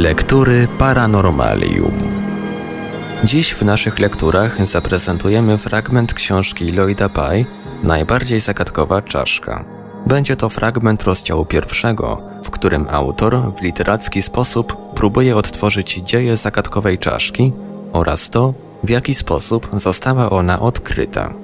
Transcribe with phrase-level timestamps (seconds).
[0.00, 1.92] Lektury Paranormalium.
[3.24, 7.44] Dziś w naszych lekturach zaprezentujemy fragment książki Lloyda Pye
[7.82, 9.64] Najbardziej zagadkowa czaszka.
[10.06, 16.98] Będzie to fragment rozdziału pierwszego, w którym autor w literacki sposób próbuje odtworzyć dzieje zagadkowej
[16.98, 17.52] czaszki
[17.92, 18.54] oraz to,
[18.84, 21.34] w jaki sposób została ona odkryta.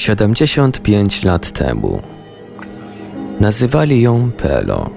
[0.00, 2.02] 75 lat temu.
[3.40, 4.90] Nazywali ją Pelo,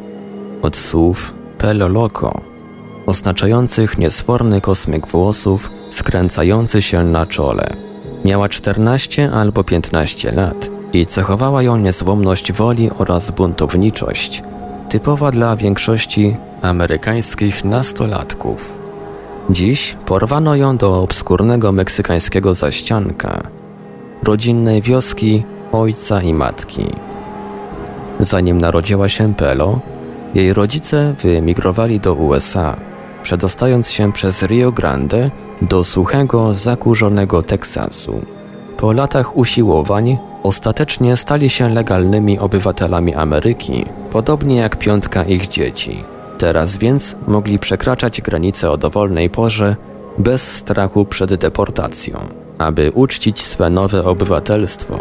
[0.61, 2.41] od słów Pelo Loco,
[3.05, 7.67] oznaczających niesforny kosmyk włosów skręcający się na czole.
[8.25, 14.43] Miała 14 albo 15 lat i cechowała ją niezłomność woli oraz buntowniczość,
[14.89, 18.81] typowa dla większości amerykańskich nastolatków.
[19.49, 23.62] Dziś porwano ją do obskurnego meksykańskiego zaścianka,
[24.23, 26.85] rodzinnej wioski ojca i matki.
[28.19, 29.79] Zanim narodziła się Pelo,
[30.33, 32.75] jej rodzice wyemigrowali do USA,
[33.23, 38.21] przedostając się przez Rio Grande do suchego, zakurzonego Teksasu.
[38.77, 46.03] Po latach usiłowań ostatecznie stali się legalnymi obywatelami Ameryki, podobnie jak piątka ich dzieci.
[46.37, 49.75] Teraz więc mogli przekraczać granice o dowolnej porze
[50.17, 54.99] bez strachu przed deportacją aby uczcić swe nowe obywatelstwo.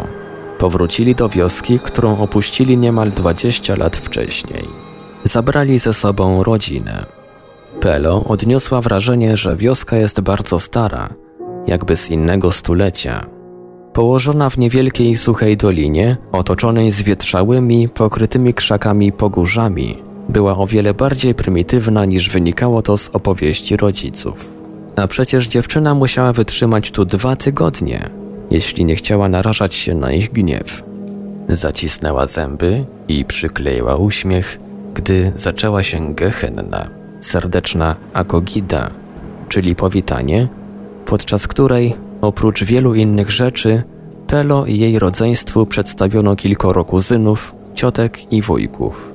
[0.57, 4.63] Powrócili do wioski, którą opuścili niemal 20 lat wcześniej.
[5.23, 7.05] Zabrali ze sobą rodzinę.
[7.79, 11.09] Pelo odniosła wrażenie, że wioska jest bardzo stara,
[11.67, 13.25] jakby z innego stulecia.
[13.93, 22.05] Położona w niewielkiej suchej dolinie, otoczonej zwietrzałymi, pokrytymi krzakami pogórzami, była o wiele bardziej prymitywna
[22.05, 24.62] niż wynikało to z opowieści rodziców.
[24.95, 28.09] A przecież dziewczyna musiała wytrzymać tu dwa tygodnie,
[28.51, 30.83] jeśli nie chciała narażać się na ich gniew.
[31.49, 34.59] Zacisnęła zęby i przykleiła uśmiech,
[34.93, 36.87] gdy zaczęła się gehenna,
[37.19, 38.89] serdeczna akogida,
[39.49, 40.47] czyli powitanie,
[41.05, 43.83] podczas której, oprócz wielu innych rzeczy,
[44.27, 49.13] Pelo i jej rodzeństwu przedstawiono kilkoro kuzynów, ciotek i wujków.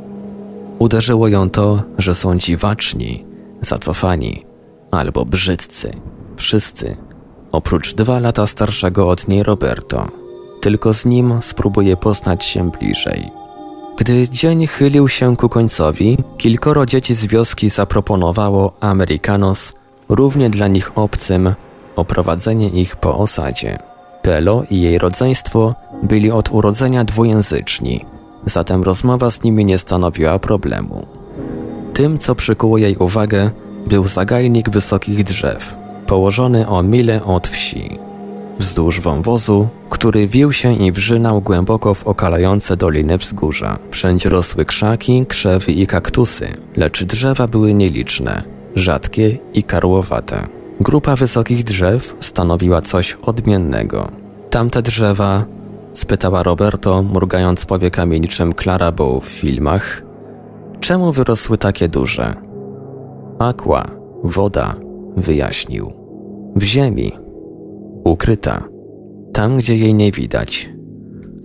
[0.78, 3.24] Uderzyło ją to, że są dziwaczni,
[3.60, 4.44] zacofani,
[4.90, 5.90] albo brzydcy.
[6.36, 6.96] Wszyscy,
[7.52, 10.08] oprócz dwa lata starszego od niej Roberto.
[10.60, 13.30] Tylko z nim spróbuję poznać się bliżej.
[13.98, 19.72] Gdy dzień chylił się ku końcowi, kilkoro dzieci z wioski zaproponowało Americanos,
[20.08, 21.54] równie dla nich obcym,
[21.96, 23.78] oprowadzenie ich po osadzie.
[24.22, 28.04] Pelo i jej rodzeństwo byli od urodzenia dwujęzyczni,
[28.46, 31.06] zatem rozmowa z nimi nie stanowiła problemu.
[31.94, 33.50] Tym, co przykuło jej uwagę,
[33.88, 35.76] był zagajnik wysokich drzew,
[36.06, 37.98] położony o mile od wsi.
[38.58, 43.78] Wzdłuż wąwozu, który wił się i wrzynał głęboko w okalające doliny wzgórza.
[43.90, 48.42] Wszędzie rosły krzaki, krzewy i kaktusy, lecz drzewa były nieliczne,
[48.74, 50.46] rzadkie i karłowate.
[50.80, 54.08] Grupa wysokich drzew stanowiła coś odmiennego.
[54.50, 55.44] Tamte drzewa,
[55.92, 60.02] spytała Roberto, mrugając powiekami niczym Clara Bow w filmach,
[60.80, 62.47] czemu wyrosły takie duże?
[63.38, 63.84] Aqua,
[64.22, 64.74] woda,
[65.16, 65.92] wyjaśnił.
[66.56, 67.12] W ziemi,
[68.04, 68.68] ukryta,
[69.32, 70.72] tam gdzie jej nie widać.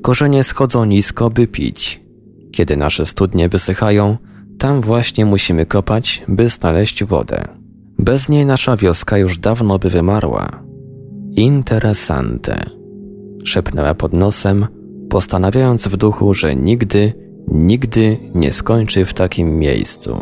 [0.02, 2.04] Korzenie schodzą nisko, by pić.
[2.52, 4.18] Kiedy nasze studnie wysychają,
[4.60, 7.48] tam właśnie musimy kopać, by znaleźć wodę.
[8.00, 10.64] Bez niej nasza wioska już dawno by wymarła.
[11.36, 12.66] Interesante,
[13.44, 14.68] szepnęła pod nosem,
[15.10, 17.14] postanawiając w duchu, że nigdy,
[17.48, 20.18] nigdy nie skończy w takim miejscu.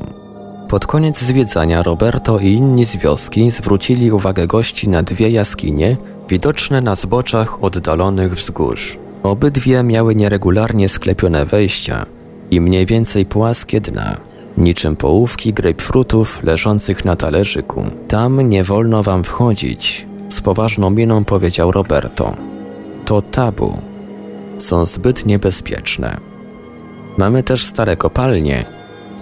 [0.71, 5.97] Pod koniec zwiedzania Roberto i inni z wioski zwrócili uwagę gości na dwie jaskinie
[6.29, 8.97] widoczne na zboczach oddalonych wzgórz.
[9.23, 12.05] Obydwie miały nieregularnie sklepione wejścia
[12.51, 14.17] i mniej więcej płaskie dna,
[14.57, 17.83] niczym połówki grapefruitów leżących na talerzyku.
[18.07, 22.33] Tam nie wolno wam wchodzić, z poważną miną powiedział Roberto.
[23.05, 23.77] To tabu.
[24.57, 26.17] Są zbyt niebezpieczne.
[27.17, 28.65] Mamy też stare kopalnie,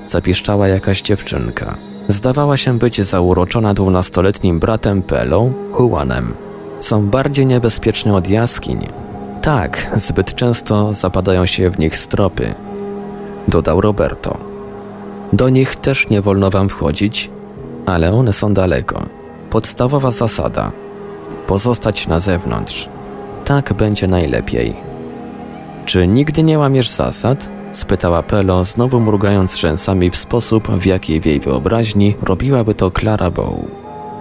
[0.10, 1.78] zapiszczała jakaś dziewczynka.
[2.08, 6.34] Zdawała się być zauroczona dwunastoletnim bratem Pelą, Juanem.
[6.80, 8.88] Są bardziej niebezpieczne od jaskiń.
[9.42, 12.54] Tak, zbyt często zapadają się w nich stropy.
[13.48, 14.38] Dodał Roberto.
[15.34, 17.30] Do nich też nie wolno wam wchodzić,
[17.86, 19.06] ale one są daleko.
[19.50, 20.72] Podstawowa zasada.
[21.48, 22.90] Pozostać na zewnątrz.
[23.46, 24.76] Tak będzie najlepiej.
[25.86, 27.50] Czy nigdy nie łamiesz zasad?
[27.72, 33.32] Spytała Pelo, znowu mrugając rzęsami w sposób, w jaki w jej wyobraźni robiłaby to Clara
[33.32, 33.54] Bow.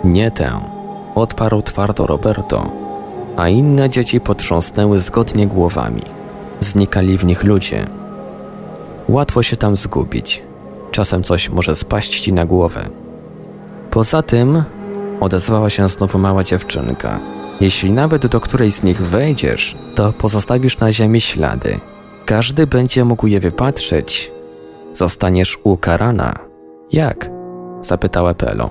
[0.05, 0.51] Nie tę,
[1.15, 2.73] odparł twardo Roberto.
[3.37, 6.03] a inne dzieci potrząsnęły zgodnie głowami.
[6.61, 7.87] Znikali w nich ludzie.
[9.09, 10.43] Łatwo się tam zgubić.
[10.91, 12.89] Czasem coś może spaść ci na głowę.
[13.91, 14.63] Poza tym,
[15.21, 17.21] odezwała się znowu mała dziewczynka.
[17.61, 21.79] Jeśli nawet do której z nich wejdziesz, to pozostawisz na ziemi ślady.
[22.29, 24.33] Każdy będzie mógł je wypatrzeć.
[24.93, 26.35] Zostaniesz ukarana.
[26.93, 27.31] Jak?
[27.81, 28.71] zapytała Pelo.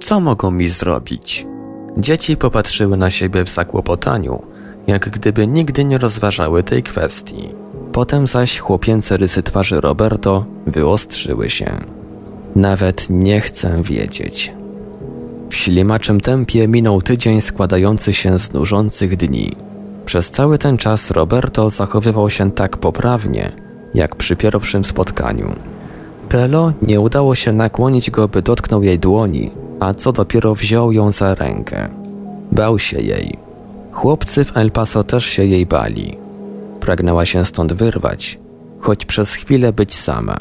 [0.00, 1.46] Co mogą mi zrobić?
[1.96, 4.42] Dzieci popatrzyły na siebie w zakłopotaniu,
[4.86, 7.48] jak gdyby nigdy nie rozważały tej kwestii.
[7.92, 11.78] Potem zaś chłopięce rysy twarzy Roberto wyostrzyły się.
[12.56, 14.52] Nawet nie chcę wiedzieć.
[15.50, 19.63] W ślimaczym tempie minął tydzień składający się z nużących dni.
[20.04, 23.52] Przez cały ten czas Roberto zachowywał się tak poprawnie,
[23.94, 25.52] jak przy pierwszym spotkaniu.
[26.28, 31.12] Pelo nie udało się nakłonić go, by dotknął jej dłoni, a co dopiero wziął ją
[31.12, 31.88] za rękę.
[32.52, 33.38] Bał się jej.
[33.92, 36.18] Chłopcy w El Paso też się jej bali.
[36.80, 38.38] Pragnęła się stąd wyrwać,
[38.80, 40.38] choć przez chwilę być sama.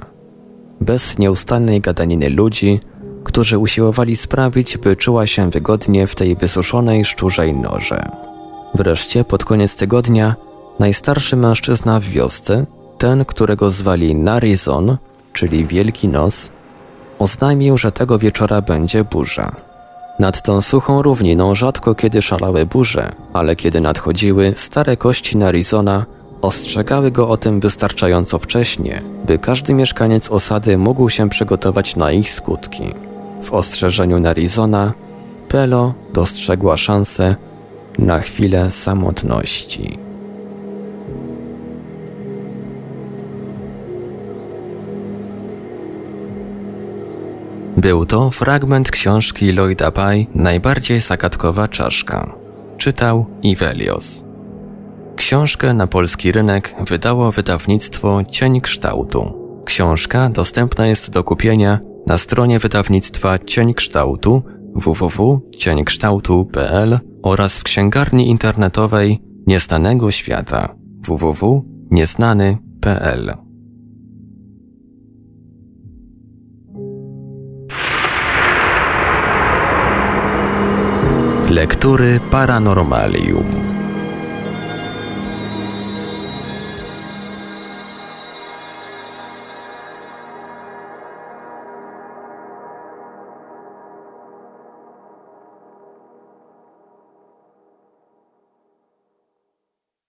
[0.81, 2.79] Bez nieustannej gadaniny ludzi,
[3.23, 8.32] którzy usiłowali sprawić, by czuła się wygodnie w tej wysuszonej, szczurzej norze.
[8.75, 10.35] Wreszcie pod koniec tygodnia
[10.79, 12.65] najstarszy mężczyzna w wiosce,
[12.97, 14.97] ten, którego zwali Narizon,
[15.33, 16.51] czyli Wielki Nos,
[17.19, 19.55] oznajmił, że tego wieczora będzie burza.
[20.19, 26.05] Nad tą suchą równiną rzadko kiedy szalały burze, ale kiedy nadchodziły, stare kości Narizona
[26.41, 32.29] ostrzegały go o tym wystarczająco wcześnie, by każdy mieszkaniec osady mógł się przygotować na ich
[32.29, 32.93] skutki.
[33.43, 34.93] W ostrzeżeniu Narizona
[35.47, 37.35] Pelo dostrzegła szansę
[37.99, 39.97] na chwilę samotności.
[47.77, 52.33] Był to fragment książki Lloyda Pye Najbardziej zagadkowa czaszka.
[52.77, 54.23] Czytał Ivelios.
[55.15, 59.43] Książkę na polski rynek wydało wydawnictwo Cień Kształtu.
[59.65, 64.43] Książka dostępna jest do kupienia na stronie wydawnictwa Cień Kształtu
[64.75, 70.75] www.cieńkształtu.pl oraz w księgarni internetowej Nieznanego Świata
[71.07, 73.33] www.nieznany.pl.
[81.49, 83.62] Lektury Paranormalium